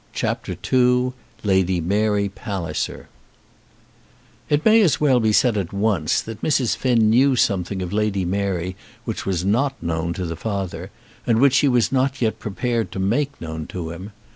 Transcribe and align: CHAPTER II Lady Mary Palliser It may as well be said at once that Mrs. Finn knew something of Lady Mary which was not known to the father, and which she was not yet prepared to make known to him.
CHAPTER 0.13 0.57
II 0.73 1.13
Lady 1.43 1.79
Mary 1.79 2.27
Palliser 2.27 3.07
It 4.49 4.65
may 4.65 4.81
as 4.81 4.99
well 4.99 5.19
be 5.19 5.31
said 5.31 5.57
at 5.57 5.71
once 5.73 6.21
that 6.23 6.41
Mrs. 6.41 6.75
Finn 6.75 7.11
knew 7.11 7.35
something 7.35 7.83
of 7.83 7.93
Lady 7.93 8.25
Mary 8.25 8.75
which 9.05 9.27
was 9.27 9.45
not 9.45 9.75
known 9.79 10.13
to 10.13 10.25
the 10.25 10.35
father, 10.35 10.89
and 11.27 11.39
which 11.39 11.53
she 11.53 11.67
was 11.67 11.91
not 11.91 12.19
yet 12.19 12.39
prepared 12.39 12.91
to 12.93 12.99
make 12.99 13.39
known 13.39 13.67
to 13.67 13.91
him. 13.91 14.11